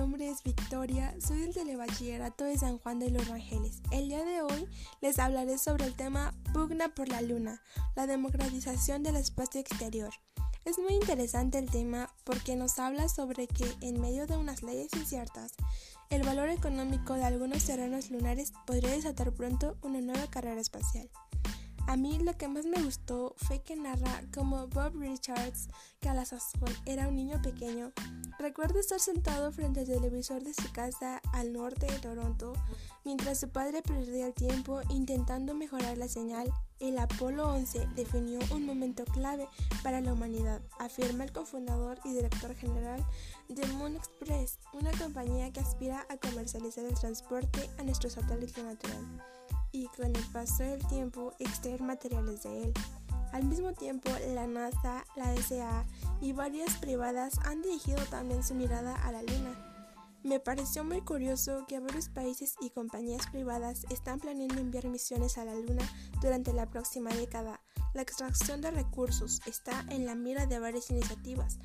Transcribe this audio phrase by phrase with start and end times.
[0.00, 3.82] es Victoria, soy del Telebachillerato de San Juan de los Rangeles.
[3.90, 4.66] El día de hoy
[5.02, 7.60] les hablaré sobre el tema Pugna por la Luna,
[7.96, 10.10] la democratización del espacio exterior.
[10.64, 14.88] Es muy interesante el tema porque nos habla sobre que en medio de unas leyes
[14.96, 15.52] inciertas,
[16.08, 21.10] el valor económico de algunos terrenos lunares podría desatar pronto una nueva carrera espacial.
[21.90, 25.66] A mí lo que más me gustó fue que narra cómo Bob Richards,
[25.98, 27.90] que a la sazón era un niño pequeño,
[28.38, 32.52] recuerda estar sentado frente al televisor de su casa al norte de Toronto
[33.04, 36.52] mientras su padre perdía el tiempo intentando mejorar la señal.
[36.78, 39.48] El Apolo 11 definió un momento clave
[39.82, 43.04] para la humanidad, afirma el cofundador y director general
[43.48, 49.39] de Moon Express, una compañía que aspira a comercializar el transporte a nuestro satélite natural
[49.72, 52.74] y con el paso del tiempo extraer materiales de él.
[53.32, 55.86] Al mismo tiempo, la NASA, la DCA
[56.20, 59.66] y varias privadas han dirigido también su mirada a la Luna.
[60.22, 65.44] Me pareció muy curioso que varios países y compañías privadas están planeando enviar misiones a
[65.44, 65.88] la Luna
[66.20, 67.60] durante la próxima década.
[67.94, 71.58] La extracción de recursos está en la mira de varias iniciativas,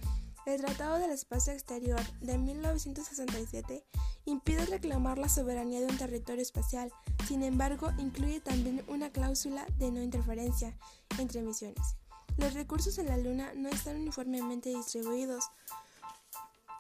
[0.46, 3.84] el Tratado del Espacio Exterior de 1967
[4.26, 6.92] impide reclamar la soberanía de un territorio espacial,
[7.28, 10.76] sin embargo incluye también una cláusula de no interferencia
[11.18, 11.96] entre misiones.
[12.38, 15.46] Los recursos en la Luna no están uniformemente distribuidos,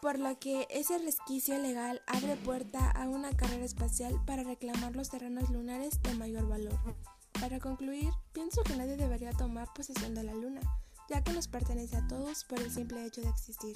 [0.01, 5.09] por lo que ese resquicio legal abre puerta a una carrera espacial para reclamar los
[5.09, 6.77] terrenos lunares de mayor valor.
[7.39, 10.61] Para concluir, pienso que nadie debería tomar posesión de la Luna
[11.07, 13.75] ya que nos pertenece a todos por el simple hecho de existir.